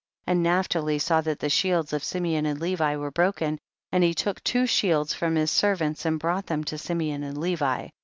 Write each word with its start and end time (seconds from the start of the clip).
43. 0.25 0.31
And 0.31 0.43
Naphtali 0.43 0.97
saw 0.97 1.21
that 1.21 1.37
the 1.39 1.47
shields 1.49 1.93
of 1.93 2.03
Simeon 2.03 2.47
and 2.47 2.59
Levi 2.59 2.95
were 2.95 3.11
broken, 3.11 3.59
and 3.91 4.03
he 4.03 4.15
took 4.15 4.43
two 4.43 4.65
shields 4.65 5.13
from 5.13 5.35
his 5.35 5.51
servants 5.51 6.05
and 6.07 6.19
brought 6.19 6.47
them 6.47 6.63
to 6.63 6.77
Simeon 6.79 7.21
and 7.21 7.37
Levi. 7.37 7.89